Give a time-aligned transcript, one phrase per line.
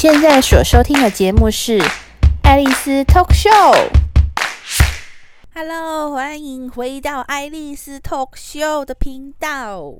[0.00, 1.76] 现在所收听的节目是
[2.44, 3.72] 《爱丽丝 Talk Show》。
[5.52, 9.92] Hello，欢迎回到爱丽丝 Talk Show 的频道。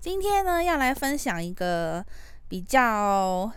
[0.00, 2.02] 今天呢，要来分享一个
[2.48, 3.52] 比较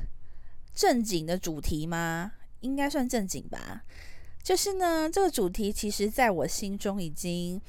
[0.76, 2.34] 正经的主题吗？
[2.60, 3.84] 应该算正经吧。
[4.44, 7.62] 就是呢，这个主题其实在我心中已经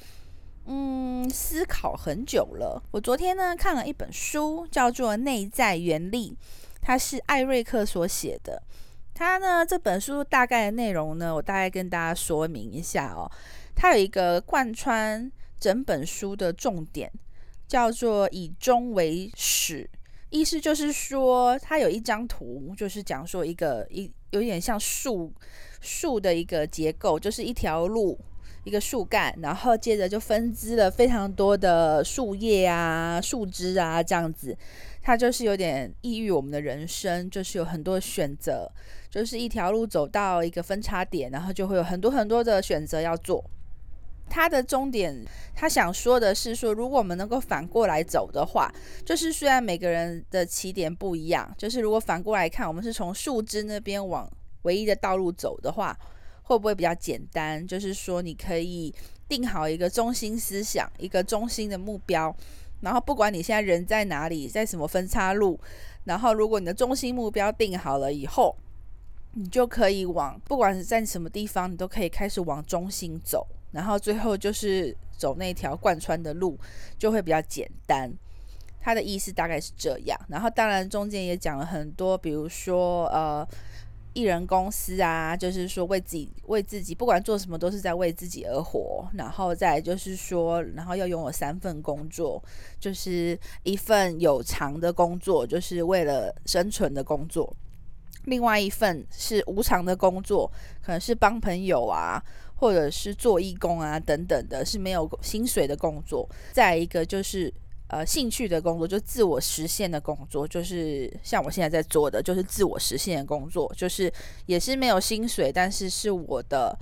[0.67, 2.83] 嗯思考很久了。
[2.91, 6.37] 我昨天呢看了一本书，叫做《内在原力》。
[6.81, 8.63] 它是艾瑞克所写的，
[9.15, 13.31] 他呢这本书大概的内容呢，我大概跟大家说明一下哦。
[13.77, 17.11] 它有一个贯穿整本书的重点，
[17.69, 19.89] 叫做以终为始，
[20.31, 25.33] 意思就是说，它有一张图，就是讲说一个一有点像树
[25.81, 28.19] 树的一个结构，就是一条路。
[28.63, 34.55] 一个树干，然后接着就分支了非常多的树叶啊、树枝啊，这样子，
[35.03, 38.71] 它就是有点抑郁我们的人生，就是有很多选择，
[39.11, 43.45] 就是一条路走到一个分叉点，然后就会有很多很多的选择要做。
[44.29, 48.73] 它的终点，他想说的是说，如果我们能够反过来走的话，
[49.05, 54.31] 就是虽然每个人的起点不一样，就是如果反过来看，我们是从树枝那边往
[54.63, 55.99] 唯一的道路走的话。
[56.43, 57.65] 会不会比较简单？
[57.65, 58.93] 就是说，你可以
[59.29, 62.35] 定好一个中心思想，一个中心的目标，
[62.81, 65.59] 然后不管你现在人在哪里，在什么分叉路，
[66.05, 68.57] 然后如果你的中心目标定好了以后，
[69.35, 76.59] 你就可以往，不管是在什么地方，你都可以开始往中心走，然后最后就是走那条贯穿的路，
[76.99, 78.11] 就会比较简单。
[78.81, 80.19] 它的意思大概是这样。
[80.29, 83.47] 然后当然中间也讲了很多，比如说呃。
[84.13, 89.09] 艺人公司啊，就是说为自己为自己，不管做什么都是在为自己而活。
[89.15, 92.43] 然后再就是说，然后要拥有三份工作，
[92.79, 97.49] 就是一份有偿的工作，就是为了生存的工作；
[98.25, 100.51] 另外一份是无偿的工作，
[100.83, 102.23] 可能是帮朋友啊，
[102.57, 106.29] 或者是做义工啊等等的，是没有薪水的工作。
[106.53, 107.53] 再一个就是。
[107.93, 114.13] 呃，兴趣的工作就自我实现的工作，就是像我现在在做的，就是自我实现的工作，就是
[114.47, 116.79] 也是没有薪水，但是是我的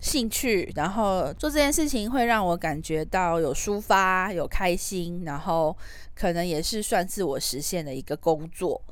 [0.00, 5.76] 兴趣，然后做这件事情会让我感觉到有抒发、有开心，然后
[6.16, 8.82] 可能也是算自我实现的一个工作。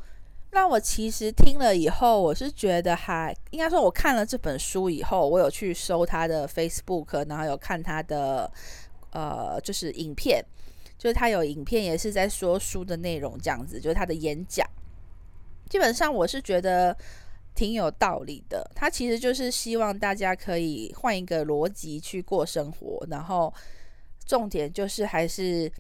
[0.53, 8.49] 那我其实听了以后，我是觉得还应该说，我看了这本书以后，我有去搜他的 Facebook，然后有看他的
[9.11, 10.45] 呃，就是影片。
[10.99, 14.69] 就是他有影片，也是在说书的内容这样子，就是他的演讲，
[15.71, 16.95] 基本上我是觉得
[17.55, 18.69] 挺有道理的。
[18.75, 23.55] 他其实就是希望大家可以换一个逻辑去过生活，然后
[24.27, 25.71] 重点就是还是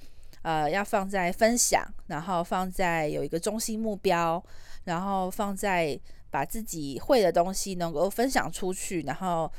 [0.43, 4.43] 呃要放在分享，然后放在有一个中心目标，
[4.85, 5.99] 然后放在
[6.31, 9.51] 把自己会的东西能够分享出去，然后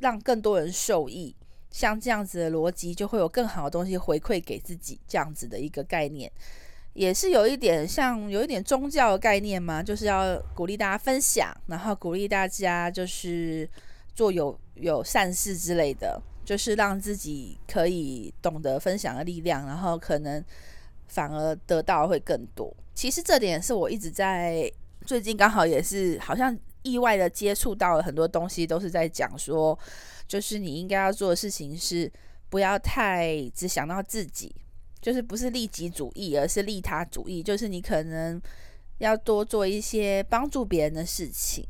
[0.00, 1.34] 让更多人受益。
[1.74, 6.30] 像这样子的逻辑，就会有更好的东西回馈给自己，这样子的一个概念，
[6.92, 13.68] 也是有一点像有一点宗教的概念嘛，就是要鼓励大家分享，然后鼓励大家就是
[14.14, 20.42] 做有有善事之类的，就是让自己可以懂得分享的力量，然后可能
[21.08, 22.72] 反而得到会更多。
[22.94, 24.70] 其实这点是我一直在
[25.04, 29.76] 最近刚好也是好像意外的接触到了很多东西，都是在讲说。
[30.26, 32.10] 就是你应该要做的事情是
[32.48, 34.54] 不要太只想到自己，
[35.00, 37.42] 就是不是利己主义，而是利他主义。
[37.42, 38.40] 就是你可能
[38.98, 41.66] 要多做一些帮助别人的事情，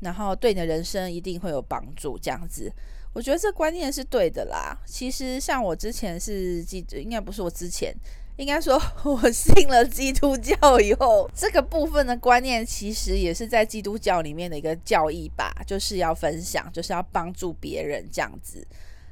[0.00, 2.18] 然后对你的人生一定会有帮助。
[2.18, 2.72] 这样子，
[3.12, 4.76] 我觉得这观念是对的啦。
[4.86, 7.94] 其实像我之前是记得，应该不是我之前。
[8.36, 18.66] 应该说， 我信了基督教以后，这个部分的观念其实也是在基督教里面的一个教义吧，就是要分享，就是要帮助别人这样子。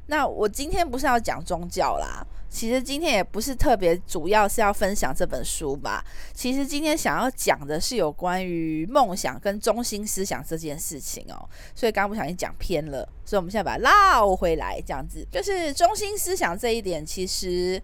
[0.07, 6.05] 那我今天不是要讲宗教啦，其实今天也不是特别主要是要分享这本书吧。
[6.35, 17.81] 其实今天想要讲的是有关于梦想跟中心思想这件事情哦，所以刚刚不小心讲偏了，所以我们现在把它绕回来，这样子就是中心思想这一点，其实。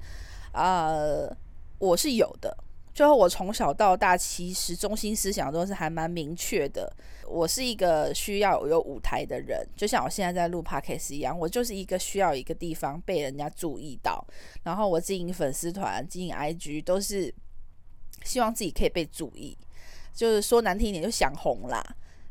[0.58, 1.36] 呃，
[1.78, 2.56] 我是有的，
[2.92, 6.92] 就是我从小到大，其实中心思想都是还蛮明确的。
[7.28, 14.26] 我是一个需要有舞台的人，就像我现在在录 podcast 一样，我就是一个需要一个地方被人家注意到。
[14.64, 17.32] 然后我经营粉丝团、经营 IG，都是
[18.24, 19.56] 希望自己可以被注意。
[20.12, 21.84] 就是说难听一点，就想红啦。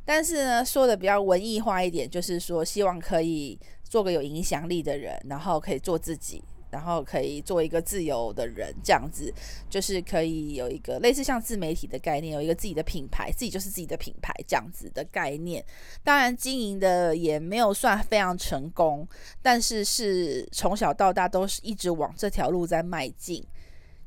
[0.03, 6.43] 但是呢，说的比较文艺化一点，就是说希望可以做个有影响力的人，然后可以做自己。
[6.69, 9.33] 然后可以做一个自由的人，这样子
[9.69, 15.63] 就是可以有一个类似像自媒体的概念，有一个自己的品牌，自己就是自己的品牌这样子的概念。
[16.03, 19.07] 当然经营的也没有算非常成功，
[19.41, 23.45] 但是是从小到大都是一直往这条路在迈进。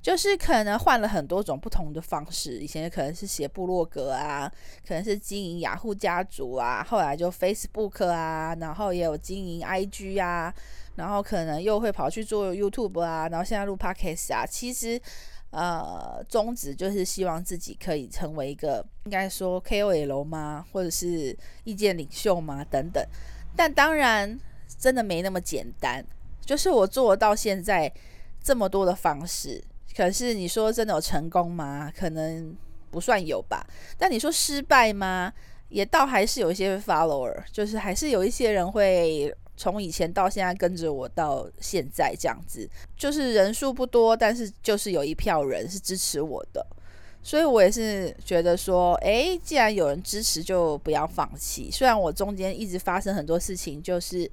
[0.03, 4.51] 就是可能换了很多种不同的方式，以前可能是写部落格啊，
[4.89, 10.55] 可能是经营雅虎家族啊，后来就 Facebook 啊，然后也有经营 IG 啊，
[11.01, 14.45] 然后可能又会跑去做 YouTube 啊，然后现在录 Podcast 啊。
[14.45, 15.01] 其实，
[15.49, 22.63] 呃，宗旨就是希望自己可以成为一个应该说 KOL 吗，或者是意见领袖吗？
[22.71, 23.03] 等等。
[23.57, 24.39] 但当然，
[24.79, 26.05] 真的没那么简单。
[26.45, 27.91] 就是我做到现在
[28.43, 29.65] 这么多的方式。
[29.97, 31.91] 可是你说真的有成功吗？
[31.97, 32.55] 可能
[32.91, 33.67] 不算有吧。
[33.97, 35.33] 但你说失败吗？
[35.71, 42.67] 也倒还是有一些 follower，就是还是有一些人会从以前到现在跟着我到现在这样子，
[42.97, 46.67] 就是人数不多，但是就是有一票人是支持我的。
[47.23, 51.71] 所以我也是觉得说，诶，既然有人支持，就不要放弃。
[51.71, 54.31] 虽然我中间一直发生很多事情，就是。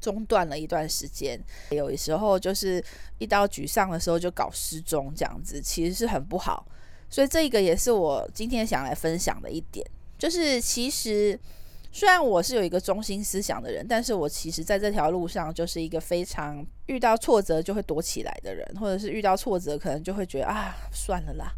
[0.00, 1.38] 中断了一段时间，
[1.72, 2.82] 有时候就是
[3.18, 6.66] 一到沮丧的时候就搞失踪，这样子其实是很不好。
[7.10, 11.38] 所以这个也是我今天想来分享的一点，就是其实
[11.92, 21.52] 虽然我是有一个中心思想的人，但是我其实在这条路上就是一个非常遇到挫折就会躲起来的人，或者是遇到挫折可能就会觉得啊，算了啦，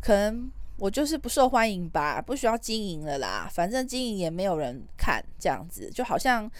[0.00, 6.50] 可能我就是不受欢迎吧，不需要经营了啦，反正经营也没有人看，这样子就好像。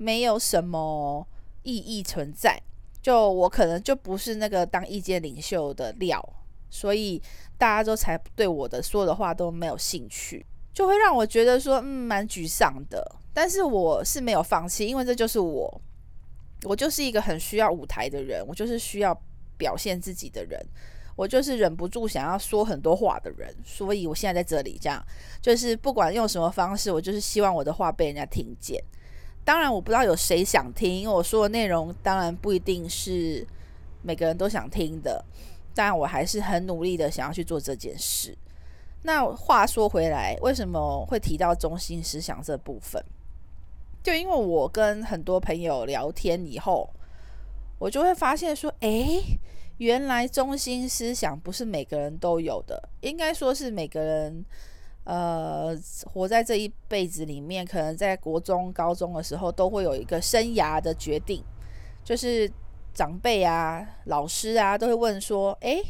[0.00, 1.26] 没有什么
[1.64, 2.56] 意义存在，
[3.02, 6.24] 就我可能就不是那个当意见领袖的料，
[6.70, 7.20] 所以
[7.58, 13.04] 大家都才对我的说的话都没有兴趣，就会让我觉得说，嗯，蛮沮丧的。
[13.34, 15.80] 但是我是没有放弃，因为这就是我，
[16.64, 19.18] 我就是一个很需要舞台的人，我就是需要
[19.56, 20.60] 表现自己的人，
[21.14, 25.04] 我就是忍不住想要说很多话的人，所以我现在在这里，这样
[25.40, 28.82] 就是不管用什么方式，我就是希望我的话被人家听见。
[29.44, 33.46] 当然，我不知道有谁想听，因为我说的内容当然不一定是
[34.02, 35.24] 每个人都想听的。
[35.74, 38.36] 但我还是很努力的想要去做这件事。
[39.02, 43.02] 那话说回来，为什么会提到中心思想这部分？
[44.02, 46.88] 就因为我跟很多朋友聊天以后，
[47.78, 49.22] 我就会发现说，诶，
[49.78, 54.44] 原来中心思想不是每个人都有的，应该说是每个人。
[55.04, 55.74] 呃，
[56.04, 61.42] 活在这一辈子里面，可能在国中、高中的时候，都会有一个生涯的决定，
[62.04, 62.46] 就是
[62.92, 65.82] 长辈啊、老师啊，都会问说：“诶，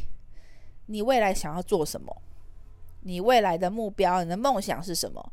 [0.85, 2.15] 你未来想要做什么？
[3.01, 5.23] 你未来的目标、你的梦想是什么？”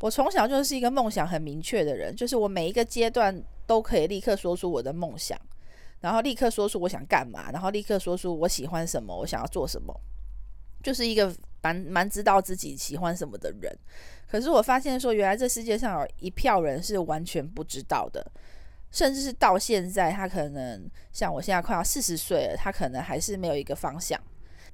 [0.00, 5.38] 我从小就是一个梦想很明确的人，就是我每一个阶段都可以立刻说出我的梦想，
[6.00, 9.94] 然后立刻说出我想干嘛，然后立刻说出我喜欢什么，我想要做什么，
[10.82, 11.34] 就是一个。
[11.64, 13.74] 蛮蛮知道自己喜欢什么的人，
[14.30, 18.22] 可是我发现说，原来这世界上有一票人是完全不知道的，
[18.90, 24.20] 甚至是到现在，他可能像我现在快要四十岁了，他可能还是没有一个方向。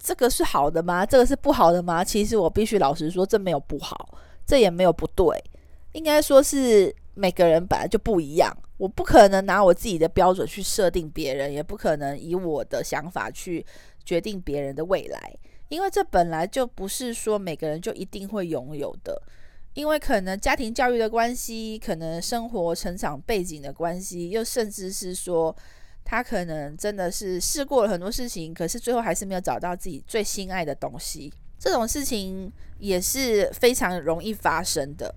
[0.03, 1.05] 这个是好的吗？
[1.05, 2.03] 这个是不好的吗？
[2.03, 5.39] 其实我必须老实说，这没有不好，这也没有不对，
[5.93, 8.51] 应该说是每个人本来就不一样。
[8.79, 13.65] 我不可能拿我自己的标准去设定别人，也不可能以我的想法去
[14.03, 15.37] 决定别人的未来。
[15.69, 19.21] 因为这本来就不是说每个人就一定会拥有的，
[19.75, 25.55] 因为可能家庭教育的关系，可能生活成长背景的关系，又甚至是说
[26.11, 31.33] 他可能真的是试过了很多事情，可是最后还是没有找到自己最心爱的东西。
[31.57, 35.15] 这种事情也是非常容易发生的。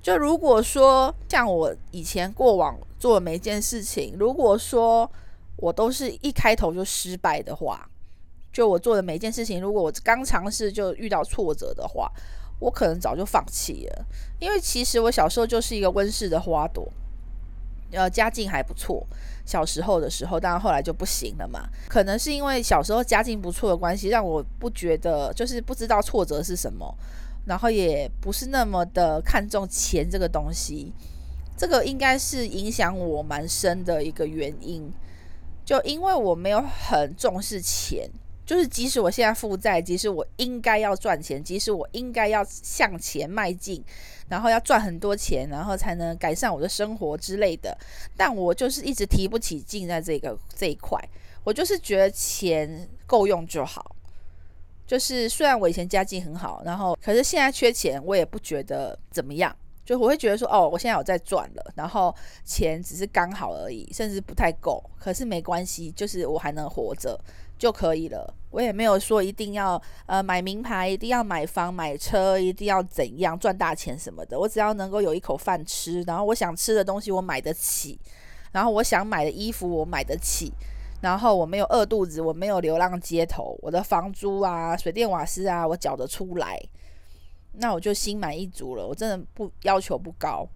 [0.00, 5.10] 就如果说像我以前过往做的每一件事情，如果说
[5.56, 7.86] 我都是一开头就失败的话，
[8.50, 12.10] 就我做的每一件事情，如果我刚尝试就遇到挫折的话，
[12.60, 14.06] 我可能早就放弃了。
[14.40, 16.90] 因为其实我小时候就是一个温室的花朵，
[17.94, 19.06] 呃，家境还不错。
[19.46, 21.68] 小时候的时候，当然后来就不行了嘛。
[21.88, 26.94] 可能是因为小时候家境不错的关系，让我不觉得就是不知道挫折是什么，
[27.44, 30.92] 然后也不是那么的看重钱这个东西。
[31.56, 34.90] 这个应该是影响我蛮深的一个原因。
[35.64, 38.10] 就因为我没有很重视钱。
[38.46, 43.82] 就是，即使我现在负债，即使我应该要赚钱，即使我应该要向前迈进，
[44.28, 47.76] 然后要赚很多钱，然后才能改善我的生活之类的，
[48.16, 50.98] 但我就是一直提不起劲在这个这一块。
[51.42, 53.94] 我就是觉得钱够用就好。
[54.86, 59.54] 就是虽然我以前家境很好，然后可是现在缺钱，我也不觉得怎么样。
[59.84, 67.18] 就我会觉得说，哦，我现在有在赚了，然后钱只是刚好而已，甚至不太够，可是没关系，就是我还能活着
[67.58, 68.34] 就可以了。
[68.50, 74.38] 我也没有说一定要呃买名牌，一定要买房买车，一定要怎样赚大钱什么的。
[74.38, 77.98] 我只要能够有一口饭吃，然后我想吃的东西我买得起，
[78.52, 80.52] 然后我想买的衣服我买得起，
[81.00, 86.62] 然后我没有饿肚子，我没有流浪街头，我的房租啊、水电瓦斯啊，我缴得出来。
[87.56, 90.48] 那我就心满意足了，我真的不要求不高，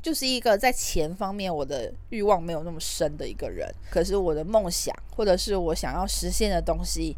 [0.00, 3.68] 就是一个在钱方面我的欲望没有那么深的一个人。
[3.90, 7.16] 可是我的梦想或者是我想要实现的东西，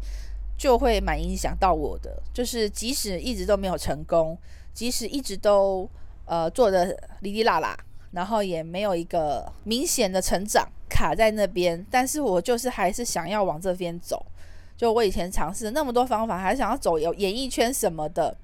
[0.57, 2.21] 就会蛮影响到我的。
[2.33, 4.37] 就是即使一直都没有成功，
[4.73, 5.89] 即使一直都
[6.25, 6.85] 呃做的
[7.21, 7.77] 哩哩啦啦，
[8.11, 14.25] 然后也没有一个明显的成长卡在那边，但是我就是还是想要往这边走。
[14.75, 18.35] 就我以前尝试那么多方法，还想要走有演艺圈什么的。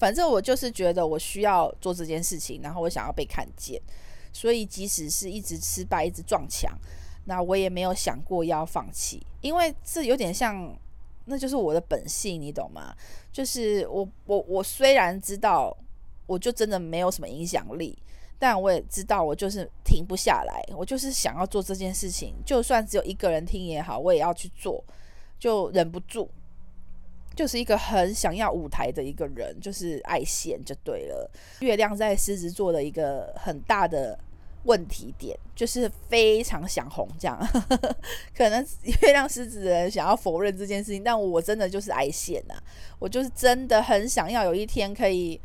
[0.00, 3.78] 反正我就是觉得我需要做这件事情，然后我想要被看见，
[4.32, 6.74] 所以即使是一直失败、一直撞墙，
[7.26, 10.74] 那我也没有想过要放弃，因为这有点像，
[11.26, 12.96] 那就是我的本性，你懂吗？
[13.30, 15.76] 就是我我我虽然知道
[16.26, 17.98] 我就真的没有什么影响力，
[18.38, 24.82] 但我也知道我就是停不下来，我就是想要做这件事情，就算只有一个人听也好，我也要去做，
[25.38, 26.26] 就忍不住。
[27.34, 31.30] 就是一个很想要舞台的一个人，就是爱现就对了。
[31.60, 34.18] 月亮在狮子座的一个很大的
[34.64, 37.38] 问题点，就是非常想红，这样。
[38.36, 38.66] 可能
[39.02, 42.54] 月亮狮子的人想要否认这件事情，但我真的就是爱现呐，
[42.98, 45.40] 我就是真的很想要有一天可以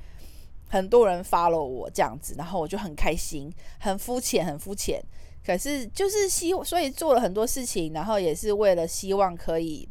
[0.67, 3.49] 很多人 follow 我这样子，然后我就很开心，
[3.79, 5.01] 很肤浅，很肤浅。
[5.45, 9.87] 可是就是希，所以做了很多事情，然后也是为了希望可以。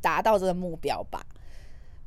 [0.00, 1.24] 达到这个目标吧，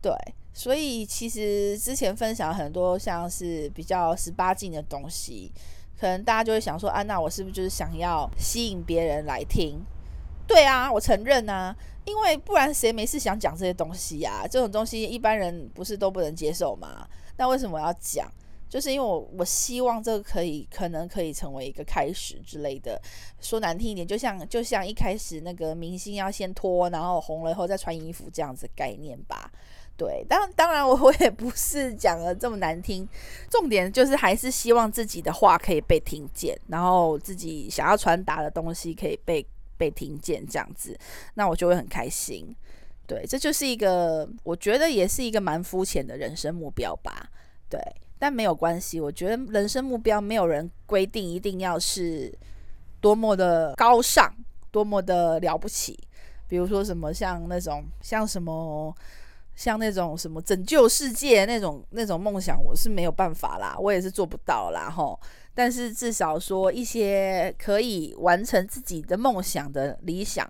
[0.01, 0.13] 对，
[0.53, 5.51] 所以其实之前分享很多像是比较十八禁的东西，
[5.99, 9.79] 可能大家就会想说，啊，那我是不是就是想要吸引别人来听？
[10.47, 14.47] 对啊，我承认啊，因为不然谁没事想讲这些东西呀？
[14.49, 17.07] 这种东西一般人不是都不能接受吗？
[17.37, 18.27] 那为什么要讲？
[18.69, 23.01] 就是因为我我希望这个可以可能可以成为一个开始之类的，
[23.41, 29.51] 说难听一点，就像就像一开始那个明星要先脱，然后红了以后再穿衣服这样子概念吧。
[29.97, 33.05] 对，当当然我我也不是讲的这么难听，
[33.49, 39.45] 重点就是还是希望自己的话可以被听见，然后自己想要传达的东西可以被
[39.77, 40.97] 被听见这样子，
[41.33, 42.55] 那我就会很开心。
[43.07, 47.29] 对，这就是一个我觉得也是一个蛮肤浅的人生目标吧。
[47.67, 47.81] 对。
[48.19, 52.31] 但没有关系，我觉得人生目标没有人规定一定要是
[52.99, 54.29] 多么的高尚，
[54.69, 55.97] 多么的了不起。
[56.49, 58.93] 比如说什么像那种像什么
[59.55, 65.17] 像那种什么拯救世界那种那种梦想，我是没有办法啦，我也是做不到啦吼。
[65.53, 70.45] 但是至少说一些可以完成自己的梦想的理想。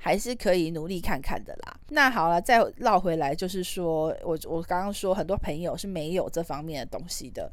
[0.00, 1.76] 还是可以努力看看的啦。
[1.88, 7.50] 那好了，再绕回来，就是说我我刚刚说很多朋友是没有这方面的东西的，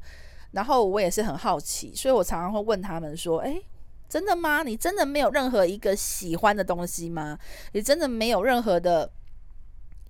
[0.52, 3.62] 然后我也是很好奇，所以我常常会问他们说：“诶，
[4.08, 4.62] 真的吗？
[4.62, 7.38] 你真的没有任何一个喜欢的东西吗？
[7.74, 9.10] 你真的没有任何的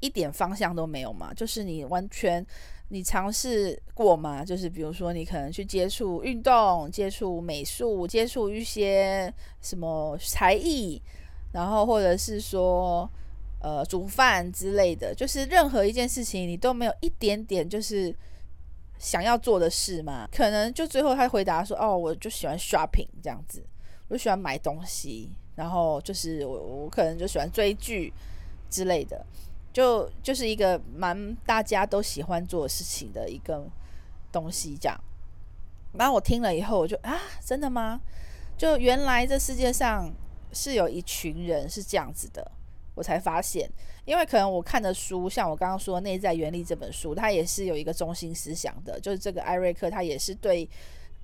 [0.01, 1.33] 一点方向都没有吗？
[1.33, 2.45] 就是你完全
[2.89, 4.43] 你尝试过吗？
[4.43, 11.01] 就是比如说你可能去接触运动、接触美术、接触一些什么才艺。”
[11.55, 13.09] 然后，或者是说，
[13.61, 18.13] 呃，煮饭之类的，就是任何一件事情，你都没有一点点就是
[18.99, 20.27] 想要做的事吗？
[20.33, 23.63] 可能就最后他回答说：“哦，我就喜欢 shopping 这样子，
[24.09, 28.11] 我喜欢买东西，然后就是我我可能就喜欢追剧
[28.69, 29.25] 之类的，
[29.71, 33.65] 就就是一个蛮大家都喜欢做的事情的一个
[34.29, 34.99] 东西这样。”
[35.97, 38.01] 然后我听了以后，我就啊，真的吗？
[38.57, 40.11] 就原来这世界上。
[40.55, 42.49] 是有一群人是这样子的，
[42.95, 43.69] 我才发现，
[44.05, 50.67] 因为可能我看的书，像我刚刚说《内在原理》这本书，它也是有一个中心思想的，就是这个艾瑞克他也是对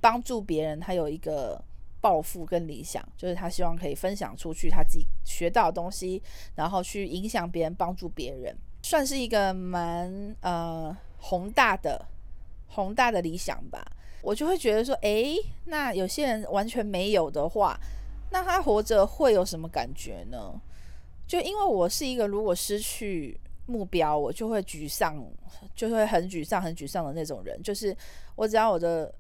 [0.01, 1.63] 帮助别人，他有一个
[2.01, 6.21] 抱负跟理想，就是他希望可以分享出去他自己学到的东西，
[6.55, 12.05] 然后去影响别人，帮助别人，算是一个蛮呃宏大的
[12.67, 13.85] 宏大的理想吧。
[14.21, 17.79] 我就会觉得说，诶，那有些人完全没有的话。
[18.31, 20.59] 那他活着会有什么感觉呢？
[21.27, 25.23] 就因为我是一个如果失去目标，我就会沮丧，
[25.75, 27.61] 就会很沮丧、很沮丧的那种人。
[27.61, 27.95] 就是
[28.35, 29.13] 我只要我的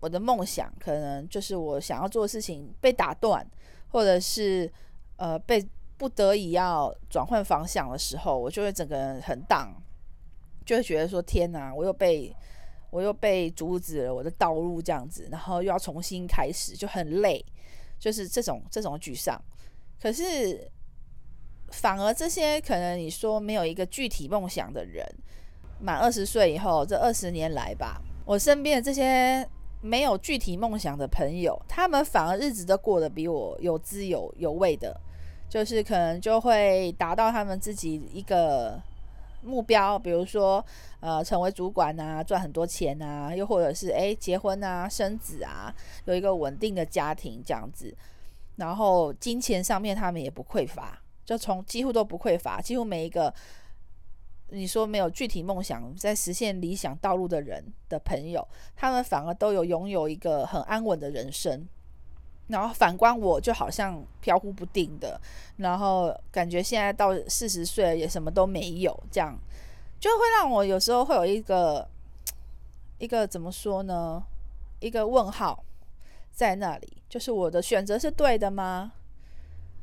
[0.00, 3.46] 我的梦想，可能就是我想要做的事情被打断，
[3.88, 4.70] 或者是
[5.16, 9.74] 呃被不得已要转换方向的时候，我就会整个人很荡，
[10.64, 12.34] 就会觉得说天哪，我又被
[12.90, 17.44] 我又被阻止了我的道路，这样子，然后又要重新开始，就很累，
[17.98, 19.40] 就是这种这种沮丧。
[20.00, 20.70] 可是，
[21.72, 25.04] 反而这些可能你说没有一个具体梦想的人，
[25.80, 29.48] 满二十岁以后，这二十年来吧，我身边的这些
[29.80, 35.00] 没有具体梦想的朋友，他们反而日子都过得比我有滋有有味的，
[35.48, 38.80] 就是可能就会达到他们自己一个。
[39.42, 40.64] 目标，比如说，
[41.00, 45.74] 呃，成为主管啊，赚很多钱啊，又或者是诶，结婚啊，生子啊，
[46.06, 47.96] 有一个稳定的家庭这样子，
[48.56, 53.32] 然后金钱上面他们也不匮乏，就从几乎都不匮乏，几乎每一个
[54.50, 61.66] 你说没有具体梦想在实现理想道路的人的朋友，他们反而都有拥有一个很安稳的人生。
[62.48, 65.20] 然后反观我，就好像飘忽不定的，
[65.56, 69.38] 然后感觉现在到四十岁了也什么都没有，这样
[70.00, 71.88] 就会让我有时候会有一个
[72.98, 74.22] 一个怎么说呢？
[74.80, 75.64] 一个问号
[76.32, 78.92] 在那里，就是我的选择是对的吗？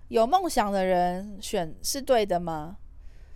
[0.08, 2.78] 有梦想的人选是对的吗？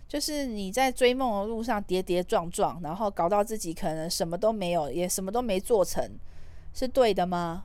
[0.08, 6.04] 就是你在追梦的路上跌跌撞撞，然后搞到自己可能什么都没有，也什么都没做成，
[6.74, 7.64] 是对的吗？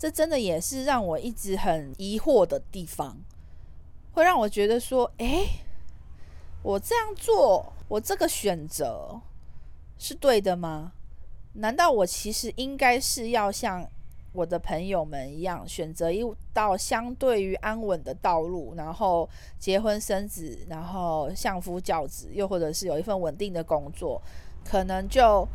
[0.00, 3.18] 这真的也是让我一直很疑惑的地方，
[4.14, 5.46] 会让我觉得说：诶，
[6.62, 9.20] 我这样做，我这个选择
[9.98, 10.92] 是对的吗？
[11.52, 13.86] 难道我其实应该是要像
[14.32, 19.28] 我的朋友们一样，选择一道相对于安稳的道路，然后
[19.58, 24.22] 结婚生子，然后相夫教子，又或者是有一份稳定的工作，
[24.64, 25.46] 可能就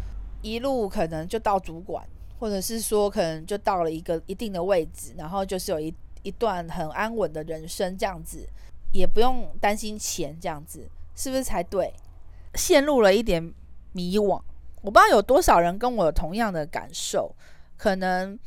[0.43, 2.07] 一路可能就到主管。
[2.39, 8.47] 或者是说，可能就到了一个一定的位置，然后就是有一一段很安稳的人生，这样子
[8.91, 11.93] 也不用担心钱，这样子是不是才对？
[12.55, 13.53] 陷入了一点
[13.93, 14.41] 迷惘，
[14.81, 17.35] 我不知道有多少人跟我有同样的感受。
[17.77, 18.37] 可能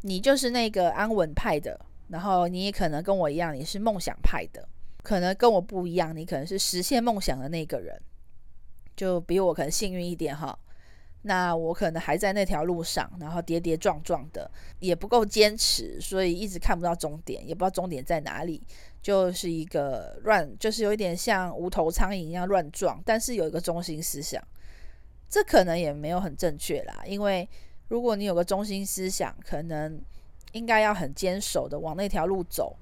[0.00, 4.68] 你就是那个安稳派的，然后你也可能跟我一样，你是梦想派的。
[5.02, 8.00] 可能跟我不一样，你可能是实现梦想的那个人，
[8.96, 10.56] 就比我可能幸运一点哈。
[11.24, 18.60] 那我可能还在那条路上，然后跌跌撞撞的，也不够坚持，所以一直看不到终点，也不知道终点在哪里，
[19.00, 24.42] 就是一个乱，就是有一点像无头苍蝇一样乱撞，但是有一个中心思想，
[25.28, 27.48] 这可能也没有很正确啦，因为
[27.88, 30.00] 如果你有个中心思想，可能
[30.52, 32.76] 应该要很坚守的往那条路走，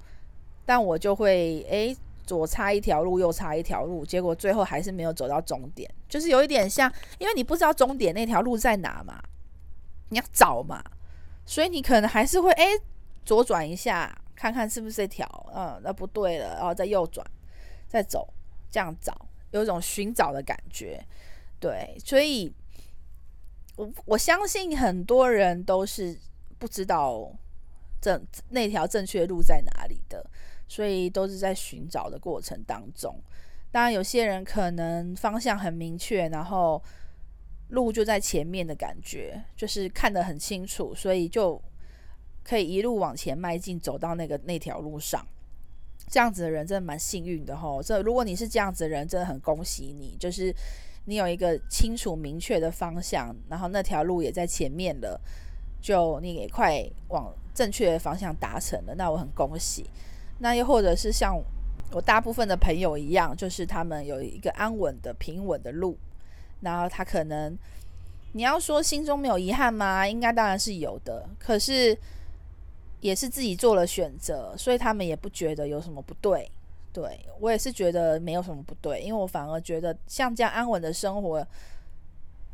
[0.65, 1.95] 但我就会诶。
[2.31, 6.89] 左插一条路，右插一条路，结果最后还是没有走到终点，就是有一点像，
[7.19, 9.21] 因为你不知道终点那条路在哪嘛，
[10.07, 10.81] 你要找嘛，
[11.45, 12.67] 所以你可能还是会诶
[13.25, 17.25] 左转一下，看看是不是这条，嗯，那不对了，然后再右转，
[17.85, 18.33] 再走，
[18.69, 19.13] 这样找，
[19.51, 21.05] 有一种寻找的感觉，
[21.59, 22.49] 对，所以
[23.75, 26.17] 我我相信很多人都是
[26.57, 27.29] 不知道
[27.99, 30.25] 正那条正确路在哪里的。
[30.71, 33.13] 所以都是在寻找的过程当中，
[33.73, 36.81] 当然有些人可能方向很明确，然后
[37.71, 41.61] 路就在前面的感觉，就是看得很清楚，所以就
[42.41, 45.27] 可以一路往前迈进，走到那个那条路上。
[46.07, 47.83] 这样子的人真的蛮幸运的吼。
[47.83, 50.55] 这如果你是这样子的人，真的很恭喜你，就是
[51.03, 55.19] 你有一个清楚明确的方向，然后那条路也在前面了，
[55.81, 59.85] 就你也快往正确的方向达成了，那我很恭喜。
[60.43, 61.39] 那又或者是像
[61.91, 65.95] 我大部分的朋友一样，就是他们有一个安稳的、平稳的路，
[66.61, 67.55] 然后他可能
[68.33, 70.07] 你要说心中没有遗憾吗？
[70.07, 71.95] 应该当然是有的，可是
[73.01, 76.49] 也是自己做了选择，所以他们也不觉得有什么不对。
[76.93, 81.47] 对，我也是觉得没有什么不对，因为我反而觉得像这样安稳的生活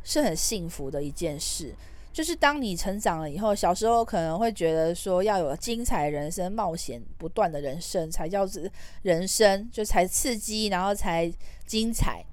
[0.04, 1.74] 是很幸福的一件事。
[2.18, 8.72] 就是当你成长了以后，小时候可能会觉得说要有精彩人生、冒险不断的人生才叫是
[9.04, 11.32] 人生，就才刺激，然后才
[11.68, 12.26] 精彩。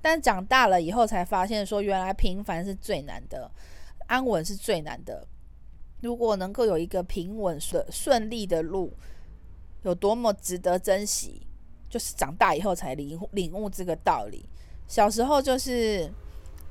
[0.00, 3.50] 但长大了以后才发现说，原来平凡是最难的，
[4.06, 5.26] 安稳是最难的。
[6.00, 8.94] 如果能够有一个平稳顺顺利的路，
[9.82, 11.46] 有多么值得珍惜，
[11.90, 14.48] 就是长大以后才领领悟这个道理。
[14.86, 16.10] 小时候就是。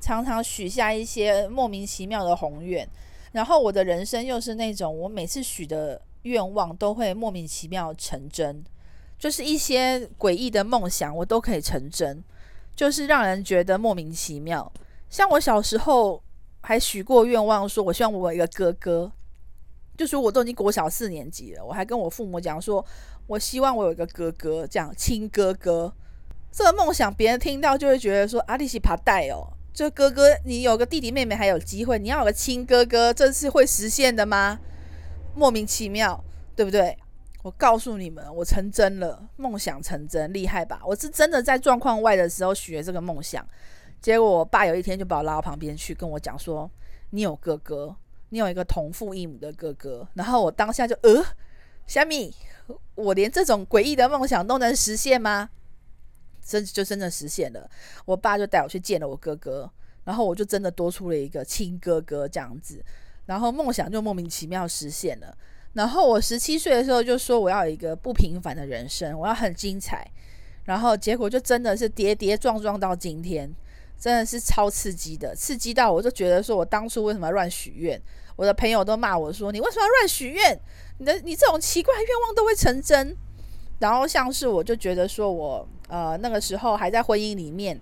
[0.00, 2.88] 常常许下一些莫名其妙的宏愿，
[3.32, 8.64] 然后我的人生又是那种我每次许的愿望都会莫名其妙成真，
[9.18, 12.22] 就是一些诡异的梦想我都可以成真，
[12.74, 14.72] 就是让人觉得莫名其妙。
[15.10, 16.22] 像我小时候
[16.60, 19.10] 还许过愿望，说我希望我有一个哥哥，
[19.96, 22.84] 就是我都已经国小四年级了，我还跟我父母讲说，
[23.26, 25.92] 我希望我有一个哥哥，这样亲哥哥。
[26.50, 29.46] 这个梦想别人听到就会觉得说阿里西帕带哦。
[29.72, 34.58] 就哥哥，你有个弟弟妹妹还有机会，你要有个亲哥哥，这是会实现的吗？
[35.34, 36.24] 莫名其妙，
[36.56, 36.98] 对不对？
[37.44, 40.80] 我告诉你们，我成真了，梦想成真，厉害吧？
[40.84, 43.46] 我是真的在状况外的时候许了这个梦想，
[44.00, 46.68] 结果我爸有一天就把我拉到旁边去，跟我讲说
[47.10, 47.94] ：“你有哥哥，
[48.30, 51.24] 你有一个同父异母的哥哥。”然后我当下就呃，
[51.86, 52.34] 虾米，
[52.96, 55.50] 我连这种诡异的梦想都能实现吗？
[56.48, 57.68] 真就真的实现了。
[58.06, 59.70] 我爸就带我去见了我哥哥，
[60.04, 62.82] 然后我就真的多出了一个亲哥哥这样子，
[63.26, 65.36] 然后梦想就莫名其妙实现了。
[65.74, 70.10] 然后我十七岁的时候就说我要有一个不平凡的人生，我要很精彩。
[70.64, 73.50] 然后结果就真的是跌跌撞撞到今天，
[73.98, 78.00] 真的是超刺激的，刺激到我就觉得说我当初为什么要乱许愿？
[78.36, 80.58] 我的朋友都骂我说，你为什么要乱许愿？
[80.98, 83.16] 你的你这种奇怪愿望都会成真。
[83.78, 87.80] 然后像是我就觉得说我呃那个时候还在婚姻里面，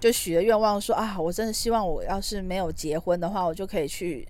[0.00, 4.26] 就许了愿望说啊，我真的希望我要是没有结婚的话，我就可以去。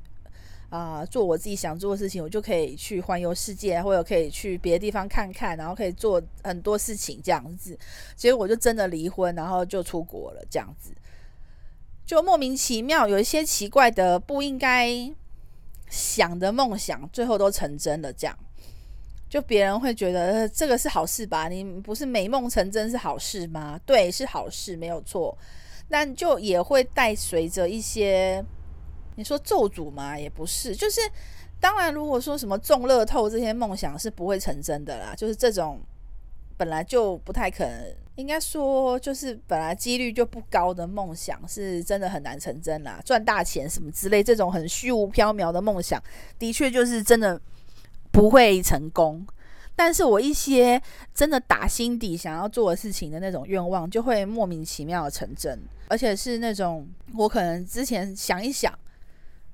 [0.70, 7.74] 啊、做我自己想做的事情，我就可以去环游世界，或者可以去别的地方看看，然后可以做很多事情这样子。
[8.14, 10.92] 结果就真的离婚，然后就出国了，这样子
[12.04, 15.10] 就莫名其妙有一些奇怪的不应该
[15.88, 18.12] 想的梦想，最后都成真了。
[18.12, 18.38] 这样
[19.28, 21.48] 就别人会觉得呃这个是好事吧？
[21.48, 23.78] 你不是美梦成真是好事吗？
[23.84, 25.36] 对，是好事，没有错。
[25.88, 28.44] 但就也会带随着一些。
[29.16, 30.16] 你说咒诅吗？
[30.16, 31.00] 也不是，就是
[31.58, 35.80] 当然，如果说什么中乐透这些梦想是不会成真的啦，就是这种
[36.56, 43.00] 本来就不太可能，应该说就是本来几率就不高的梦想，是真的很难成真啦。
[43.04, 46.00] 赚大钱什么之类，这种很虚无缥缈的梦想，
[46.38, 47.40] 的确就是真的
[48.10, 49.26] 不会成功。
[49.76, 50.80] 但是我一些
[51.14, 58.76] 真的打心底想要做的事情的那种愿望，就会莫名其妙的成真，而且是那种我可能之前想一想。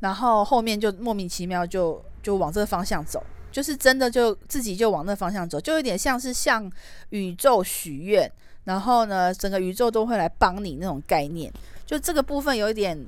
[0.01, 6.71] 然后后面就莫名其妙就就往这个方向走，就是真的就自己就往那方向走，就有点像是向
[7.11, 8.31] 宇宙许愿，
[8.65, 11.51] 然后呢，整个宇宙都会来帮你那种概念。
[11.87, 12.99] 就这个部分有一点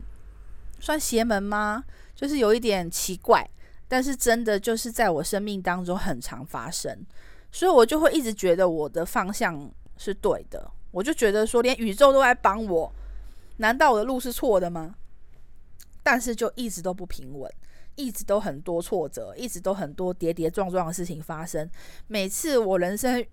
[0.81, 1.85] 算邪门吗？
[2.15, 3.47] 就是有一点奇怪，
[3.89, 7.05] 但是真的就是在我生命当中很常发生，
[7.53, 10.71] 所以我就会一直觉得我的方向是对的。
[10.91, 12.91] 我就觉得说，连宇宙都在帮我，
[13.59, 14.95] 难道我的路是错的吗？
[16.03, 17.53] 但是就一直都不平稳，
[17.97, 21.69] 一直都很多挫折，一直都很多跌跌撞撞的事情发生。
[22.07, 23.25] 每次我人生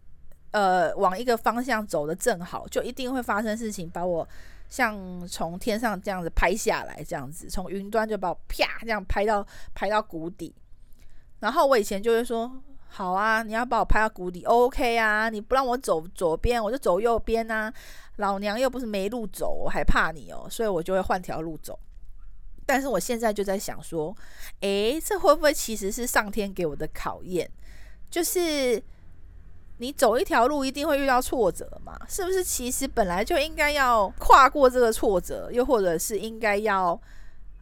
[0.52, 4.28] 呃往一个方向走的正好，就一定会发生事情，把我
[4.74, 10.52] 像从天上这样子拍下来，这样子从云端就把我啪这样拍到拍到谷底。
[11.42, 12.52] 然后我以前就会说：
[12.88, 17.72] 好啊，你要把我拍到谷底，OK 啊，你不让我走左边，我就走右边啊。
[18.16, 21.78] 老娘又不是没路走，我还怕你哦，所以我就会换条路走。
[22.66, 24.16] 但是我现在就在想说，
[24.62, 27.48] 诶，这会不会其实是上天给我的考验？
[28.10, 28.84] 就是
[29.78, 32.00] 你走一条路一定会遇到挫折嘛？
[32.08, 32.44] 是不是？
[32.44, 37.00] 其实本来就应该要跨过这个挫折，又或者是应该要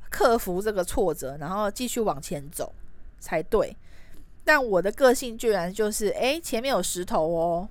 [0.10, 2.74] 克服这个挫折，然后继续往前走
[3.20, 3.76] 才对。
[4.44, 7.68] 但我的个性居然就是，诶，前面有石头哦，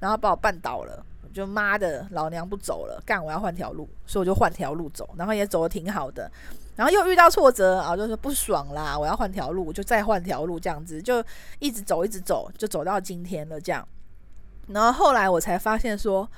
[0.00, 1.04] 然后把我绊倒了。
[1.32, 3.24] 就妈的，老娘不走了，干！
[3.24, 6.30] 我要换条路，所以我就换条路走，然后也走得挺好的，
[6.76, 11.24] 然后又遇到挫折啊，就是不爽啦，我要换条路，就再换条路，这样子就
[11.58, 13.86] 一直走，一直走，就走到今天了，这样。
[14.68, 16.28] 然后后来我才发现说，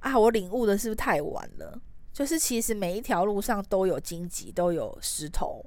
[0.00, 1.78] 啊，我领悟的是不是太晚了？
[2.12, 5.64] 就是其实每一条路上都有荆棘，都有石头，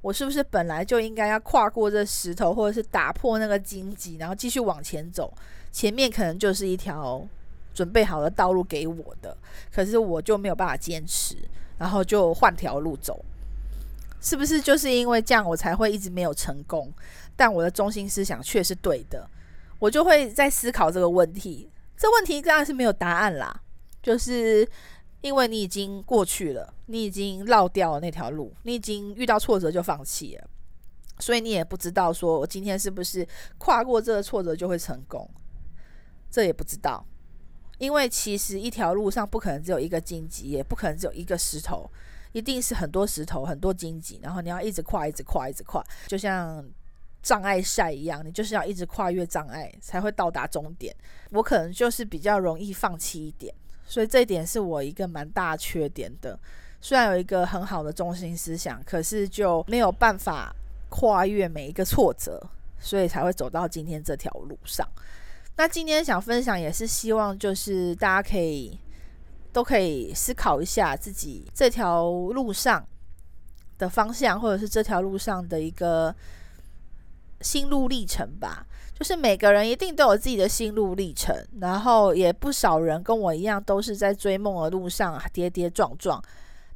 [0.00, 5.32] 我是不是本来就应该要跨过这石头，或者是打破那个荆棘，然后继续往前走？
[5.70, 7.26] 前面可能就是一条。
[7.74, 9.36] 准备好的道路给我的，
[9.72, 11.36] 可是我就没有办法坚持，
[11.76, 13.24] 然后就换条路走，
[14.20, 16.92] 是不是就是因为这样，我才会一直没有成功？
[17.36, 19.28] 但我的中心思想却是对的，
[19.78, 21.70] 我就会在思考这个问题。
[21.96, 23.60] 这问题当然是没有答案啦，
[24.02, 24.68] 就是
[25.20, 30.48] 因为你已经过去了，你已经绕掉了那条路，你已经遇到挫折就放弃了，
[31.18, 33.26] 所以你也不知道说我今天是不是
[33.56, 35.28] 跨过这个挫折就会成功，
[36.30, 37.04] 这也不知道。
[37.78, 41.88] 因为其实一条路上不可能只有一个荆棘，也不可能只有一个石头，
[42.38, 46.64] 一定是很多石头、很多荆棘，然后你要一直跨、一直跨、一直跨，就像
[47.20, 50.94] 障碍赛一样，你就是要一直跨越障碍才会到达终点。
[51.30, 53.52] 我可能就是比较容易放弃一点，
[53.84, 56.38] 所以这一点是我一个蛮大缺点的。
[56.80, 60.54] 虽然有一个很好的中心思想，可是就没有办法
[60.88, 62.40] 跨越每一个挫折，
[62.78, 64.86] 所以才会走到今天这条路上。
[65.56, 68.78] 那今天想分享也是希望，就是大家可以
[69.52, 72.86] 都可以思考一下自己这条路上
[73.78, 76.14] 的方向，或者是这条路上的一个
[77.40, 78.66] 心路历程吧。
[78.94, 86.20] 就是每个人一定都有自己的心路历程，然后也不少人跟我一样，都是在追梦的路上跌跌撞撞。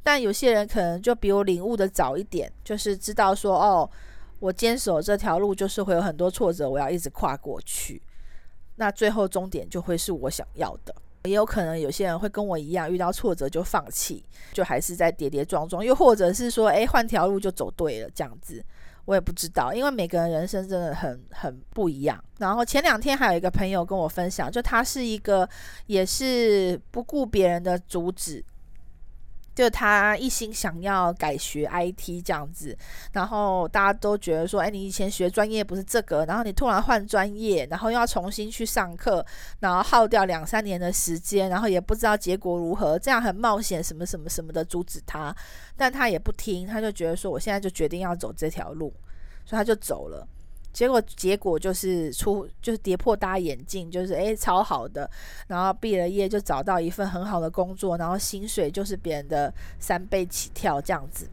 [0.05, 3.91] 但有些人可能就比我领悟的早一点，就是知道说，哦，
[4.39, 8.01] 我坚守这条路就是会有很多挫折，我要一直跨过去。
[8.77, 10.95] 那最后终点就会是我想要的。
[11.25, 15.85] 也有可能有些人会跟我一样，遇到挫折就放弃，就还是在跌跌撞撞。
[15.85, 18.65] 又或者是说，哎，换条路就走对了，这样子，
[19.05, 22.23] 我也不知道，因为每个人人生真的很很不一样。
[22.39, 25.49] 然后前两天还有一个朋友跟我分享，就他是一个
[25.87, 28.45] 也是不顾别人的阻止。
[29.55, 32.77] 就他一心想要改学 IT 这样子，
[33.13, 39.25] 然后大家都觉得说，哎，你以前学专业不是这个，然后你突然换专业，然后又要重新去上课，
[39.61, 45.35] 然后耗掉两三年的时间，然后也不知道结果如何，这样很冒险，什么什么什么的阻止他，
[45.77, 48.93] 但他也不听，他就觉得说，我现在就决定要走这条路，
[49.45, 50.27] 所以他就走了。
[50.73, 55.09] 结果结果就是出就是跌破大眼镜，就是诶超好的，
[55.49, 61.29] 然后毕了业就找到一份很好的工作，然后薪水就是别人的三倍起跳这样子，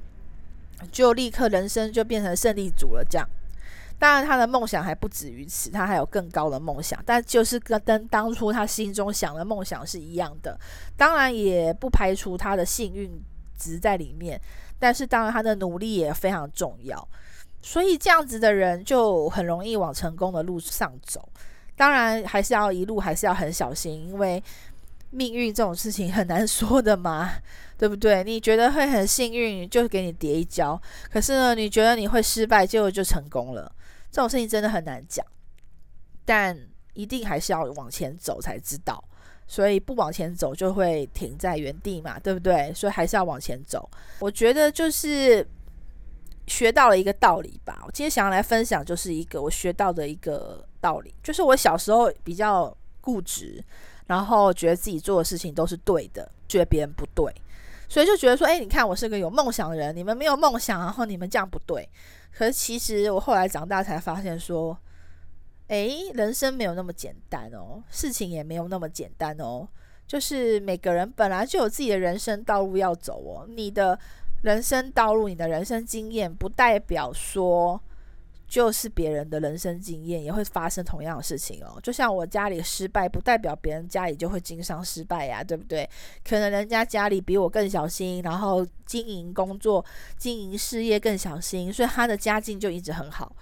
[0.91, 3.05] 就立刻人生就变成胜利组了。
[3.09, 3.25] 这样，
[3.97, 10.59] 当然他的梦想还不止于此，他还有更高的梦想，但就是跟跟当初他心中想的梦想是一样的。
[10.97, 13.09] 当然也不排除他的幸运
[13.57, 14.39] 值在里面，
[14.77, 17.07] 但是当然他的努力也非常重要。
[17.61, 21.27] 所以这样子的人就很容易往成功的路上走，
[21.75, 24.41] 当然还是要一路还是要很小心，因为
[25.11, 27.29] 命运这种事情很难说的嘛，
[27.77, 28.23] 对不对？
[28.23, 33.69] 你觉得会很幸运，就给你跌一跤，可是呢，你觉得你会失败，结果就成功了，
[34.09, 35.25] 这种事情真的很难讲。
[36.23, 36.57] 但
[36.93, 39.03] 一定还是要往前走才知道，
[39.47, 42.73] 所以不往前走就会停在原地嘛，对不对？
[42.73, 43.89] 所以还是要往前走。
[44.19, 45.45] 我觉得就是。
[46.49, 53.63] 学到了一个道理吧，我今天想要来分享，就是一个我学到的一个道理，就是我小时候比较固执，
[54.07, 57.31] 然后觉得自己做的事情都是对的，觉得别人不对，
[57.87, 61.87] 所以就觉得说，哎，你看我是个有梦想的人，你们没有梦想，然后你们这样不对。
[62.31, 64.77] 可是其实我后来长大才发现说，
[65.67, 69.67] 哎，人生没有那么简单哦，事情也没有那么简单哦，
[70.07, 73.97] 就是每个人本来就有自己的人生道路要走哦，你的。
[74.41, 77.81] 人生道路，你的人生经验不代表说
[78.47, 81.79] 就是别人的人生经验也会发生同样的事情哦。
[81.83, 85.87] 就像我家里失败，不代表别人家里就会经商失败呀，对不对？
[86.27, 89.85] 可能人家家里比我更小心，然后经营工作、
[90.17, 93.35] 经营事业更小心，所以他的家境就一直很好，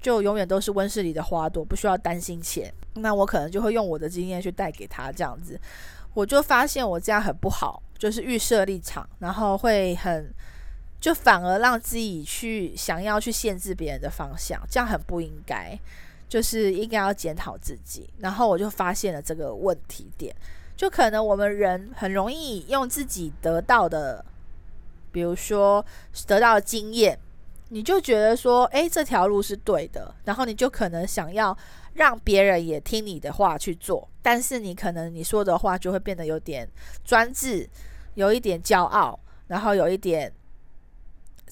[0.00, 2.72] 就永远都是温室里的花朵，不需要担心钱。
[2.94, 5.60] 那我可能就会用我的经验去带给他这样子。
[6.14, 10.30] 我就发现我这样很不好，就是预设立场，然后会很，
[11.00, 15.78] 就反而让自己去想要去限制别人的方向，这样很不应该，
[16.28, 18.10] 就是应该要检讨自己。
[18.18, 20.34] 然后我就发现了这个问题点，
[20.76, 24.22] 就可能我们人很容易用自己得到的，
[25.10, 25.82] 比如说
[26.26, 27.18] 得到经验，
[27.70, 31.56] 你就觉得说，诶，这条路是对的，然后你就可能想要。
[31.94, 36.66] 让别人也听你的话去做，但是你可能你说的话就会变得有点
[37.04, 37.68] 专制，
[38.14, 40.32] 有一点骄傲，然后有一点